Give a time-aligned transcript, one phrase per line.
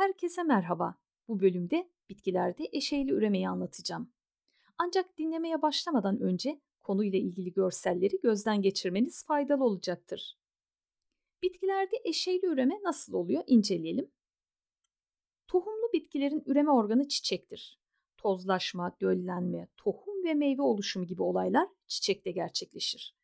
[0.00, 0.94] Herkese merhaba.
[1.28, 4.12] Bu bölümde bitkilerde eşeyli üremeyi anlatacağım.
[4.78, 10.38] Ancak dinlemeye başlamadan önce konuyla ilgili görselleri gözden geçirmeniz faydalı olacaktır.
[11.42, 14.10] Bitkilerde eşeyli üreme nasıl oluyor inceleyelim.
[15.46, 17.80] Tohumlu bitkilerin üreme organı çiçektir.
[18.16, 23.16] Tozlaşma, döllenme, tohum ve meyve oluşumu gibi olaylar çiçekte gerçekleşir.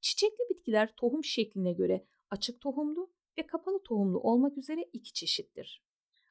[0.00, 5.84] Çiçekli bitkiler tohum şekline göre açık tohumlu ve kapalı tohumlu olmak üzere iki çeşittir.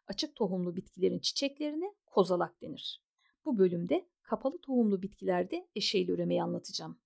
[0.07, 3.03] Açık tohumlu bitkilerin çiçeklerine kozalak denir.
[3.45, 6.99] Bu bölümde kapalı tohumlu bitkilerde eşeğli üremeyi anlatacağım.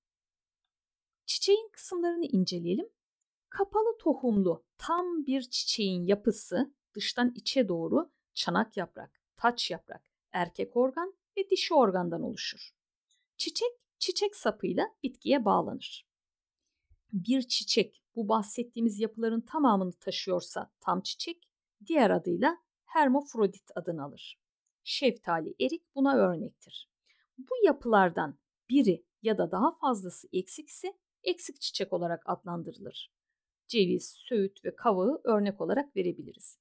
[1.26, 2.90] Çiçeğin kısımlarını inceleyelim.
[3.50, 11.14] Kapalı tohumlu tam bir çiçeğin yapısı dıştan içe doğru çanak yaprak, taç yaprak, erkek organ
[11.38, 12.70] ve dişi organdan oluşur.
[13.38, 16.08] Çiçek, çiçek sapıyla bitkiye bağlanır.
[17.14, 21.50] Bir çiçek bu bahsettiğimiz yapıların tamamını taşıyorsa tam çiçek,
[21.86, 24.40] diğer adıyla hermafrodit adını alır.
[24.84, 26.90] Şeftali, erik buna örnektir.
[27.38, 28.40] Bu yapılardan
[28.70, 33.12] biri ya da daha fazlası eksikse eksik çiçek olarak adlandırılır.
[33.68, 36.58] Ceviz, söğüt ve kavağı örnek olarak verebiliriz.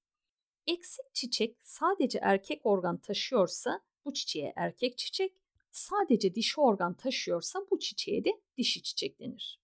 [0.67, 5.33] Eksik çiçek sadece erkek organ taşıyorsa bu çiçeğe erkek çiçek,
[5.70, 9.61] sadece dişi organ taşıyorsa bu çiçeğe de dişi çiçek denir.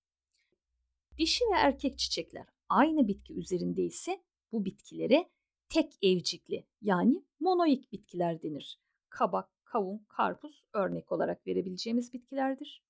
[1.19, 5.31] Dişi ve erkek çiçekler aynı bitki üzerinde ise bu bitkilere
[5.73, 8.81] tek evcikli yani monoik bitkiler denir.
[9.09, 12.84] Kabak, kavun, karpuz örnek olarak verebileceğimiz bitkilerdir.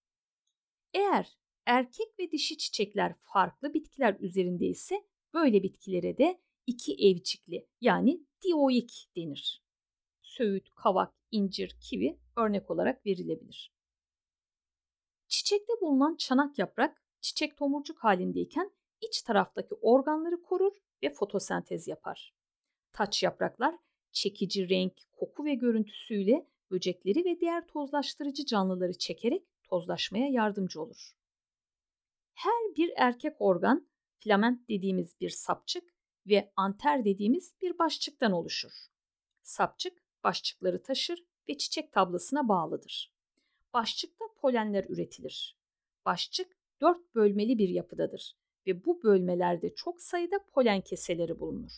[0.94, 8.26] Eğer erkek ve dişi çiçekler farklı bitkiler üzerinde ise böyle bitkilere de iki evcikli yani
[8.42, 9.62] dioik denir.
[10.22, 13.74] Söğüt, kavak, incir, kivi örnek olarak verilebilir.
[15.28, 22.41] Çiçekte bulunan çanak yaprak çiçek tomurcuk halindeyken iç taraftaki organları korur ve fotosentez yapar.
[22.92, 23.74] Taç yapraklar
[24.12, 31.12] çekici renk, koku ve görüntüsüyle böcekleri ve diğer tozlaştırıcı canlıları çekerek tozlaşmaya yardımcı olur.
[32.34, 35.94] Her bir erkek organ filament dediğimiz bir sapçık
[36.26, 38.72] ve anter dediğimiz bir başçıktan oluşur.
[39.42, 43.14] Sapçık başçıkları taşır ve çiçek tablasına bağlıdır.
[43.72, 45.56] Başçıkta polenler üretilir.
[46.04, 48.36] Başçık dört bölmeli bir yapıdadır
[48.66, 51.72] ve bu bölmelerde çok sayıda polen keseleri bulunur.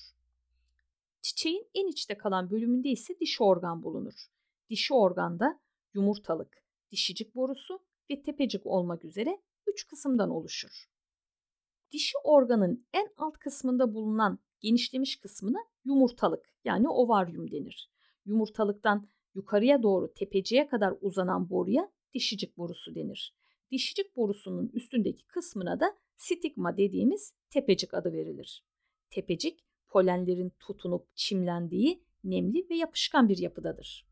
[1.25, 4.15] Çiçeğin en içte kalan bölümünde ise dişi organ bulunur.
[4.71, 5.61] Dişi organda
[5.95, 10.91] yumurtalık, dişicik borusu ve tepecik olmak üzere üç kısımdan oluşur.
[11.93, 17.91] Dişi organın en alt kısmında bulunan genişlemiş kısmına yumurtalık yani ovaryum denir.
[18.25, 23.34] Yumurtalıktan yukarıya doğru tepeciye kadar uzanan boruya dişicik borusu denir.
[23.71, 28.65] Dişicik borusunun üstündeki kısmına da stigma dediğimiz tepecik adı verilir.
[29.11, 34.06] Tepecik polenlerin tutunup çimlendiği nemli ve yapışkan bir yapıdadır.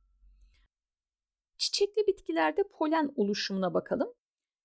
[1.57, 4.13] Çiçekli bitkilerde polen oluşumuna bakalım.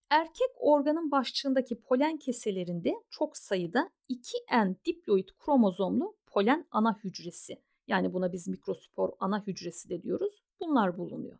[0.10, 8.34] Erkek organın başçığındaki polen keselerinde çok sayıda 2N diploid kromozomlu polen ana hücresi yani buna
[8.34, 10.44] biz mikrospor ana hücresi de diyoruz.
[10.60, 11.40] Bunlar bulunuyor.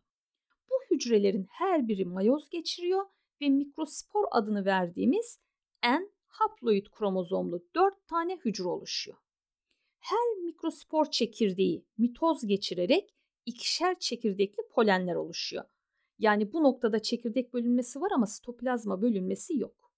[0.70, 3.06] Bu hücrelerin her biri mayoz geçiriyor
[3.40, 5.38] ve mikrospor adını verdiğimiz
[5.84, 9.18] N haploid kromozomlu 4 tane hücre oluşuyor.
[9.98, 13.14] Her mikrospor çekirdeği mitoz geçirerek
[13.46, 15.64] ikişer çekirdekli polenler oluşuyor.
[16.18, 19.92] Yani bu noktada çekirdek bölünmesi var ama sitoplazma bölünmesi yok.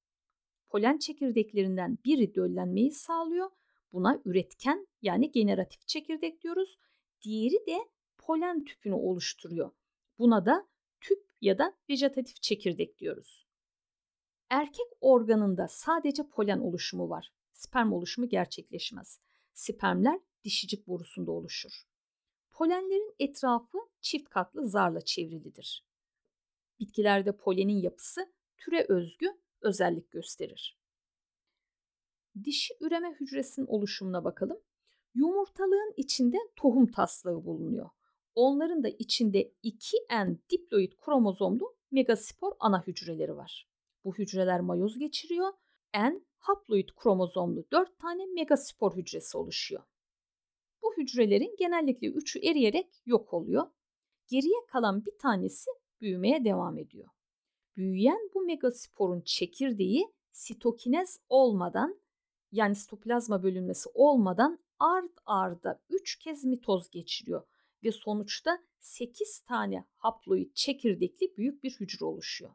[0.68, 3.50] Polen çekirdeklerinden biri döllenmeyi sağlıyor.
[3.92, 6.78] Buna üretken yani generatif çekirdek diyoruz.
[7.22, 7.88] Diğeri de
[8.18, 9.70] polen tüpünü oluşturuyor.
[10.18, 10.68] Buna da
[11.00, 13.46] tüp ya da vejetatif çekirdek diyoruz.
[14.50, 17.32] Erkek organında sadece polen oluşumu var.
[17.52, 19.20] Sperm oluşumu gerçekleşmez.
[19.52, 21.82] Spermler dişicik borusunda oluşur.
[22.52, 25.84] Polenlerin etrafı çift katlı zarla çevrilidir.
[26.80, 29.26] Bitkilerde polenin yapısı türe özgü
[29.60, 30.78] özellik gösterir.
[32.44, 34.60] Dişi üreme hücresinin oluşumuna bakalım.
[35.14, 37.90] Yumurtalığın içinde tohum taslağı bulunuyor.
[38.34, 43.68] Onların da içinde 2N diploid kromozomlu megaspor ana hücreleri var.
[44.04, 45.52] Bu hücreler mayoz geçiriyor.
[45.94, 49.82] N haploid kromozomlu 4 tane megaspor hücresi oluşuyor.
[50.82, 53.66] Bu hücrelerin genellikle 3'ü eriyerek yok oluyor.
[54.26, 55.70] Geriye kalan bir tanesi
[56.00, 57.08] büyümeye devam ediyor.
[57.76, 62.00] Büyüyen bu megasporun çekirdeği sitokinez olmadan
[62.52, 67.42] yani sitoplazma bölünmesi olmadan ard arda 3 kez mitoz geçiriyor
[67.84, 72.50] ve sonuçta 8 tane haploid çekirdekli büyük bir hücre oluşuyor.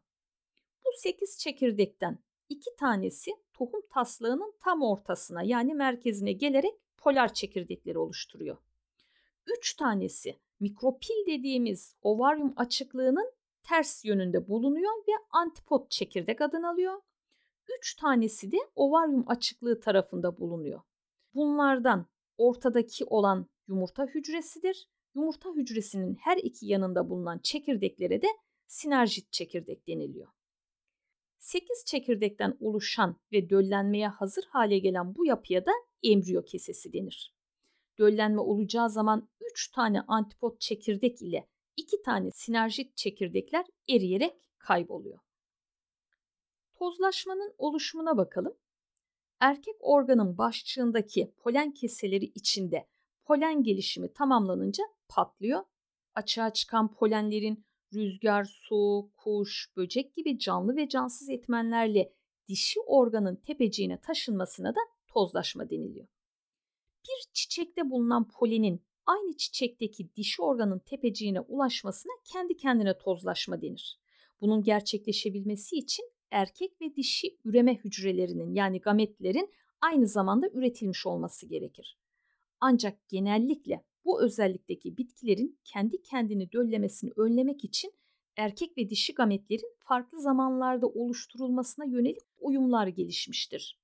[0.86, 2.20] Bu 8 çekirdekten
[2.50, 8.58] 2 tanesi tohum taslağının tam ortasına yani merkezine gelerek polar çekirdekleri oluşturuyor.
[9.58, 13.32] 3 tanesi mikropil dediğimiz ovaryum açıklığının
[13.64, 17.02] ters yönünde bulunuyor ve antipod çekirdek adını alıyor.
[17.80, 20.82] 3 tanesi de ovaryum açıklığı tarafında bulunuyor.
[21.34, 22.06] Bunlardan
[22.38, 24.90] ortadaki olan yumurta hücresidir.
[25.16, 28.28] Yumurta hücresinin her iki yanında bulunan çekirdeklere de
[28.68, 30.28] sinerjit çekirdek deniliyor.
[31.46, 35.72] 8 çekirdekten oluşan ve döllenmeye hazır hale gelen bu yapıya da
[36.04, 37.36] embriyo kesesi denir.
[37.98, 41.48] Döllenme olacağı zaman 3 tane antipod çekirdek ile
[41.78, 45.20] 2 tane sinerjit çekirdekler eriyerek kayboluyor.
[46.76, 48.58] Tozlaşmanın oluşumuna bakalım.
[49.40, 52.88] Erkek organın başçığındaki polen keseleri içinde
[53.26, 55.64] polen gelişimi tamamlanınca patlıyor.
[56.16, 62.14] Açığa çıkan polenlerin rüzgar, su, kuş, böcek gibi canlı ve cansız etmenlerle
[62.48, 66.08] dişi organın tepeciğine taşınmasına da tozlaşma deniliyor.
[67.04, 74.00] Bir çiçekte bulunan polenin aynı çiçekteki dişi organın tepeciğine ulaşmasına kendi kendine tozlaşma denir.
[74.42, 81.98] Bunun gerçekleşebilmesi için erkek ve dişi üreme hücrelerinin yani gametlerin aynı zamanda üretilmiş olması gerekir.
[82.60, 87.94] Ancak genellikle bu özellikteki bitkilerin kendi kendini döllemesini önlemek için
[88.38, 93.80] erkek ve dişi gametlerin farklı zamanlarda oluşturulmasına yönelik uyumlar gelişmiştir.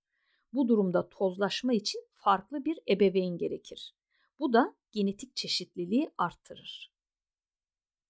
[0.54, 3.96] Bu durumda tozlaşma için farklı bir ebeveyn gerekir.
[4.40, 6.92] Bu da genetik çeşitliliği arttırır.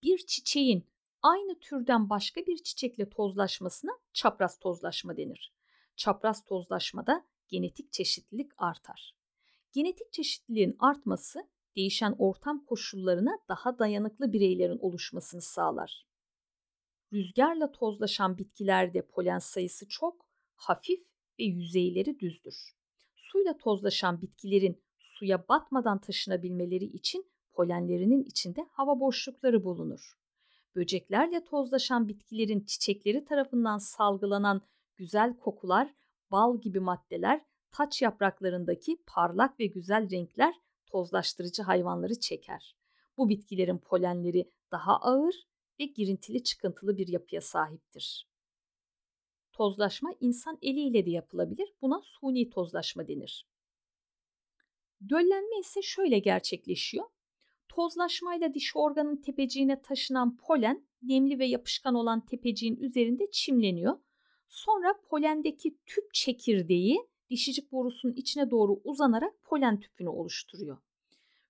[0.03, 0.85] Bir çiçeğin
[1.21, 5.53] aynı türden başka bir çiçekle tozlaşmasına çapraz tozlaşma denir.
[5.95, 9.15] Çapraz tozlaşmada genetik çeşitlilik artar.
[9.71, 16.05] Genetik çeşitliliğin artması değişen ortam koşullarına daha dayanıklı bireylerin oluşmasını sağlar.
[17.13, 20.25] Rüzgarla tozlaşan bitkilerde polen sayısı çok,
[20.55, 20.99] hafif
[21.39, 22.55] ve yüzeyleri düzdür.
[23.15, 30.17] Suyla tozlaşan bitkilerin suya batmadan taşınabilmeleri için polenlerinin içinde hava boşlukları bulunur.
[30.75, 34.61] Böceklerle tozlaşan bitkilerin çiçekleri tarafından salgılanan
[34.97, 35.93] güzel kokular,
[36.31, 37.41] bal gibi maddeler,
[37.71, 40.53] taç yapraklarındaki parlak ve güzel renkler
[40.91, 42.75] tozlaştırıcı hayvanları çeker.
[43.17, 45.47] Bu bitkilerin polenleri daha ağır
[45.79, 48.27] ve girintili çıkıntılı bir yapıya sahiptir.
[49.53, 51.73] Tozlaşma insan eliyle de yapılabilir.
[51.81, 53.47] Buna suni tozlaşma denir.
[55.09, 57.05] Döllenme ise şöyle gerçekleşiyor.
[57.69, 63.99] Tozlaşmayla dişi organın tepeciğine taşınan polen nemli ve yapışkan olan tepeciğin üzerinde çimleniyor.
[64.47, 70.77] Sonra polendeki tüp çekirdeği dişicik borusunun içine doğru uzanarak polen tüpünü oluşturuyor.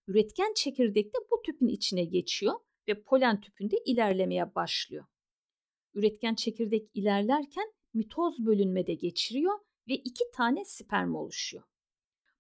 [0.08, 2.54] Üretken çekirdek de bu tüpün içine geçiyor
[2.88, 5.06] ve polen tüpünde ilerlemeye başlıyor.
[5.94, 11.64] Üretken çekirdek ilerlerken mitoz bölünmede geçiriyor ve iki tane sperm oluşuyor.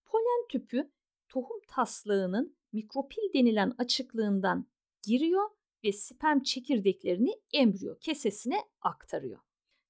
[0.05, 0.91] Polen tüpü
[1.29, 4.67] tohum taslağının mikropil denilen açıklığından
[5.03, 5.49] giriyor
[5.83, 9.39] ve sperm çekirdeklerini embriyo kesesine aktarıyor.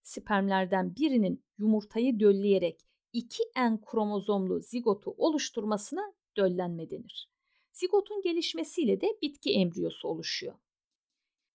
[0.01, 7.29] Spermlerden birinin yumurtayı dölleyerek 2N kromozomlu zigotu oluşturmasına döllenme denir.
[7.71, 10.55] Zigotun gelişmesiyle de bitki embriyosu oluşuyor.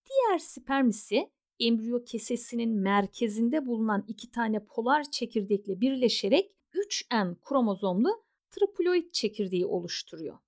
[0.06, 1.30] Diğer sperm ise
[1.60, 10.38] embriyo kesesinin merkezinde bulunan iki tane polar çekirdekle birleşerek 3N kromozomlu triploid çekirdeği oluşturuyor.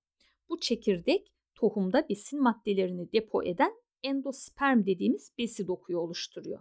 [0.49, 6.59] Bu çekirdek tohumda besin maddelerini depo eden endosperm dediğimiz besi dokuyu oluşturuyor.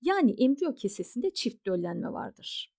[0.00, 2.72] Yani embriyo kesesinde çift döllenme vardır.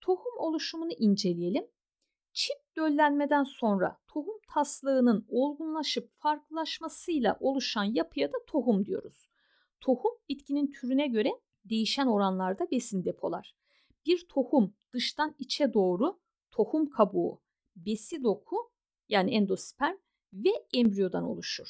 [0.00, 1.66] Tohum oluşumunu inceleyelim.
[2.32, 9.28] Çift döllenmeden sonra tohum taslağının olgunlaşıp farklılaşmasıyla oluşan yapıya da tohum diyoruz.
[9.80, 11.30] Tohum bitkinin türüne göre
[11.64, 13.54] değişen oranlarda besin depolar.
[14.06, 17.40] Bir tohum dıştan içe doğru tohum kabuğu,
[17.76, 18.70] besi doku
[19.08, 19.96] yani endosperm
[20.32, 21.68] ve embriyodan oluşur.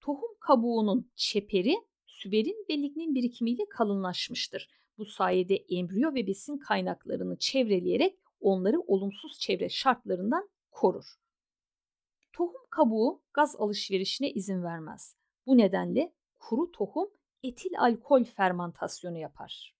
[0.00, 4.68] Tohum kabuğunun çeperi süberin ve lignin birikimiyle kalınlaşmıştır.
[5.00, 11.04] Bu sayede embriyo ve besin kaynaklarını çevreleyerek onları olumsuz çevre şartlarından korur.
[12.32, 15.16] Tohum kabuğu gaz alışverişine izin vermez.
[15.46, 17.10] Bu nedenle kuru tohum
[17.42, 19.76] etil alkol fermentasyonu yapar.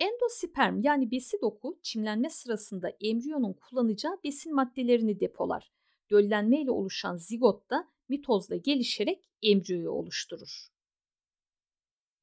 [0.00, 5.72] Endosperm yani besi doku çimlenme sırasında embriyonun kullanacağı besin maddelerini depolar.
[6.10, 10.68] Döllenme ile oluşan zigot da mitozla gelişerek embriyoyu oluşturur.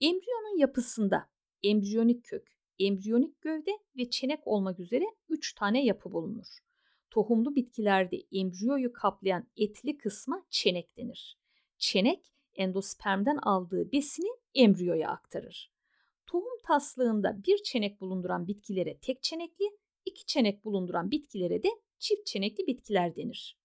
[0.02, 1.31] Embriyonun yapısında
[1.64, 2.48] embriyonik kök,
[2.80, 6.48] embriyonik gövde ve çenek olmak üzere 3 tane yapı bulunur.
[7.10, 11.38] Tohumlu bitkilerde embriyoyu kaplayan etli kısma çenek denir.
[11.78, 15.72] Çenek endospermden aldığı besini embriyoya aktarır.
[16.26, 19.66] Tohum taslığında bir çenek bulunduran bitkilere tek çenekli,
[20.06, 23.58] iki çenek bulunduran bitkilere de çift çenekli bitkiler denir.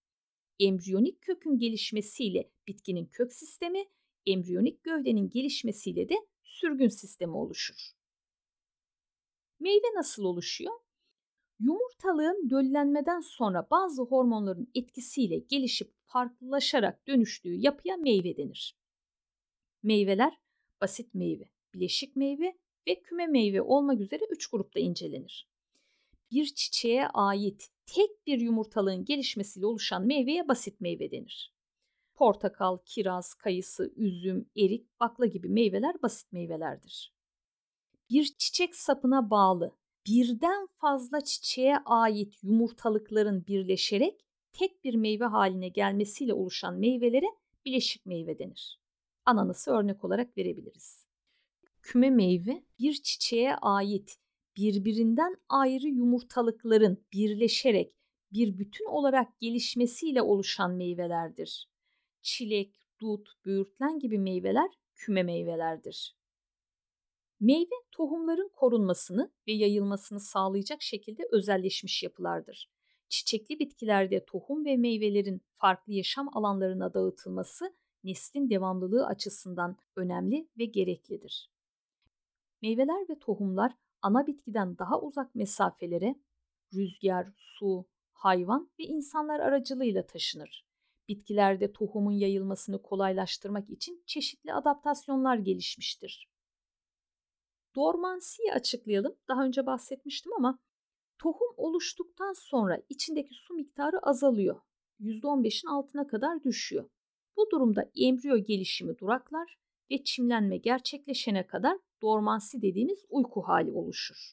[0.59, 3.85] embriyonik kökün gelişmesiyle bitkinin kök sistemi,
[4.25, 6.15] embriyonik gövdenin gelişmesiyle de
[6.59, 7.91] sürgün sistemi oluşur.
[9.59, 10.73] Meyve nasıl oluşuyor?
[11.59, 18.77] Yumurtalığın döllenmeden sonra bazı hormonların etkisiyle gelişip farklılaşarak dönüştüğü yapıya meyve denir.
[19.83, 20.37] Meyveler
[20.81, 25.49] basit meyve, bileşik meyve ve küme meyve olmak üzere üç grupta incelenir.
[26.31, 31.56] Bir çiçeğe ait tek bir yumurtalığın gelişmesiyle oluşan meyveye basit meyve denir.
[32.17, 37.13] Portakal, kiraz, kayısı, üzüm, erik, bakla gibi meyveler basit meyvelerdir.
[38.09, 39.75] Bir çiçek sapına bağlı
[40.07, 47.25] birden fazla çiçeğe ait yumurtalıkların birleşerek tek bir meyve haline gelmesiyle oluşan meyvelere
[47.65, 48.81] bileşik meyve denir.
[49.25, 51.07] Ananası örnek olarak verebiliriz.
[51.81, 54.17] Küme meyve bir çiçeğe ait
[54.57, 57.93] birbirinden ayrı yumurtalıkların birleşerek
[58.31, 61.69] bir bütün olarak gelişmesiyle oluşan meyvelerdir.
[62.27, 66.17] Çilek, dut, böğürtlen gibi meyveler küme meyvelerdir.
[67.39, 72.71] Meyve tohumların korunmasını ve yayılmasını sağlayacak şekilde özelleşmiş yapılardır.
[73.09, 81.51] Çiçekli bitkilerde tohum ve meyvelerin farklı yaşam alanlarına dağıtılması neslin devamlılığı açısından önemli ve gereklidir.
[82.61, 86.15] Meyveler ve tohumlar ana bitkiden daha uzak mesafelere
[86.73, 90.66] rüzgar, su, hayvan ve insanlar aracılığıyla taşınır.
[91.07, 96.27] Bitkilerde tohumun yayılmasını kolaylaştırmak için çeşitli adaptasyonlar gelişmiştir.
[97.75, 99.15] Dormansiyi açıklayalım.
[99.27, 100.59] Daha önce bahsetmiştim ama
[101.17, 104.61] tohum oluştuktan sonra içindeki su miktarı azalıyor.
[104.99, 106.89] %15'in altına kadar düşüyor.
[107.37, 109.57] Bu durumda embriyo gelişimi duraklar
[109.91, 114.31] ve çimlenme gerçekleşene kadar dormansi dediğimiz uyku hali oluşur.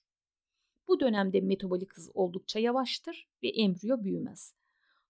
[0.89, 4.55] Bu dönemde metabolik hız oldukça yavaştır ve embriyo büyümez.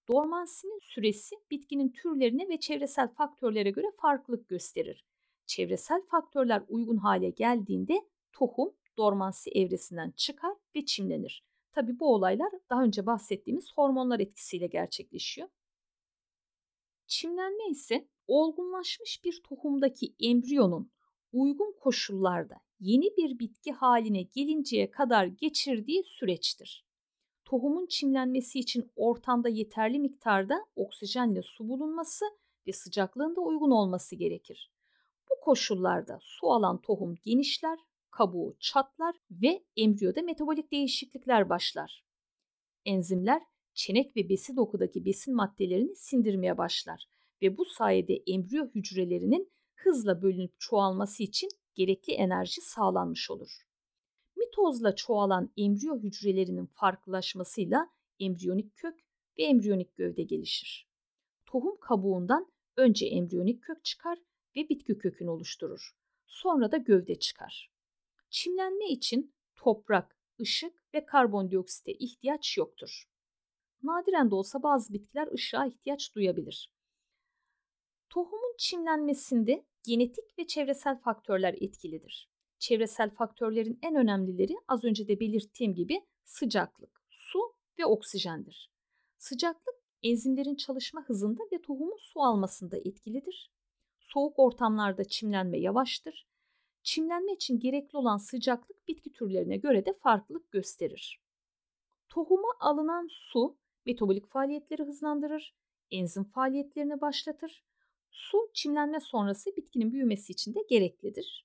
[0.08, 5.04] Dormansinin süresi bitkinin türlerine ve çevresel faktörlere göre farklılık gösterir.
[5.46, 11.44] Çevresel faktörler uygun hale geldiğinde tohum dormansi evresinden çıkar ve çimlenir.
[11.72, 15.48] Tabi bu olaylar daha önce bahsettiğimiz hormonlar etkisiyle gerçekleşiyor.
[17.06, 20.90] Çimlenme ise olgunlaşmış bir tohumdaki embriyonun
[21.32, 26.83] uygun koşullarda yeni bir bitki haline gelinceye kadar geçirdiği süreçtir.
[27.54, 32.24] Tohumun çimlenmesi için ortamda yeterli miktarda oksijenle su bulunması
[32.66, 34.72] ve sıcaklığında uygun olması gerekir.
[35.30, 37.78] Bu koşullarda su alan tohum genişler,
[38.10, 42.04] kabuğu çatlar ve embriyoda metabolik değişiklikler başlar.
[42.84, 43.42] Enzimler
[43.74, 47.06] çenek ve besi dokudaki besin maddelerini sindirmeye başlar
[47.42, 53.50] ve bu sayede embriyo hücrelerinin hızla bölünüp çoğalması için gerekli enerji sağlanmış olur.
[54.54, 59.00] Mitozla çoğalan embriyo hücrelerinin farklılaşmasıyla embriyonik kök
[59.38, 60.88] ve embriyonik gövde gelişir.
[61.46, 64.18] Tohum kabuğundan önce embriyonik kök çıkar
[64.56, 65.96] ve bitki kökünü oluşturur.
[66.26, 67.72] Sonra da gövde çıkar.
[68.30, 73.04] Çimlenme için toprak, ışık ve karbondioksite ihtiyaç yoktur.
[73.82, 76.72] Nadiren de olsa bazı bitkiler ışığa ihtiyaç duyabilir.
[78.10, 82.33] Tohumun çimlenmesinde genetik ve çevresel faktörler etkilidir.
[82.64, 87.38] Çevresel faktörlerin en önemlileri az önce de belirttiğim gibi sıcaklık, su
[87.78, 88.70] ve oksijendir.
[89.18, 93.50] Sıcaklık enzimlerin çalışma hızında ve tohumun su almasında etkilidir.
[94.00, 96.26] Soğuk ortamlarda çimlenme yavaştır.
[96.82, 101.20] Çimlenme için gerekli olan sıcaklık bitki türlerine göre de farklılık gösterir.
[102.08, 103.56] Tohuma alınan su
[103.86, 105.54] metabolik faaliyetleri hızlandırır,
[105.90, 107.64] enzim faaliyetlerini başlatır.
[108.10, 111.44] Su çimlenme sonrası bitkinin büyümesi için de gereklidir.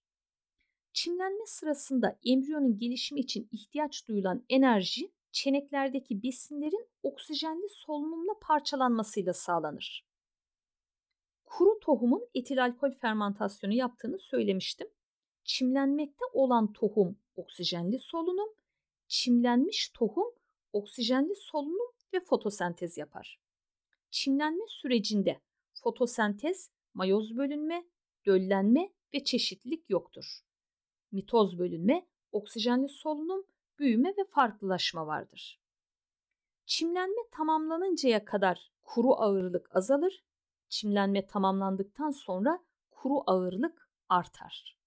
[1.03, 10.05] Çimlenme sırasında embriyonun gelişimi için ihtiyaç duyulan enerji çeneklerdeki besinlerin oksijenli solunumla parçalanmasıyla sağlanır.
[11.45, 14.87] Kuru tohumun etil alkol fermentasyonu yaptığını söylemiştim.
[15.43, 18.49] Çimlenmekte olan tohum oksijenli solunum,
[19.07, 20.33] çimlenmiş tohum
[20.73, 23.39] oksijenli solunum ve fotosentez yapar.
[24.11, 25.39] Çimlenme sürecinde
[25.73, 27.85] fotosentez, mayoz bölünme,
[28.25, 30.48] döllenme ve çeşitlilik yoktur.
[31.11, 33.45] Mitoz bölünme, oksijenli solunum,
[33.79, 35.61] büyüme ve farklılaşma vardır.
[36.65, 40.23] Çimlenme tamamlanıncaya kadar kuru ağırlık azalır,
[40.69, 44.77] çimlenme tamamlandıktan sonra kuru ağırlık artar.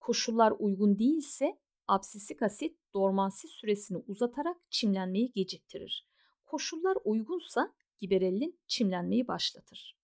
[0.00, 6.08] Koşullar uygun değilse absisik asit dormansi süresini uzatarak çimlenmeyi geciktirir.
[6.44, 9.98] Koşullar uygunsa giberellin çimlenmeyi başlatır.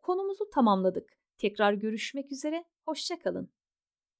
[0.00, 1.20] Konumuzu tamamladık.
[1.36, 3.52] Tekrar görüşmek üzere, hoşçakalın.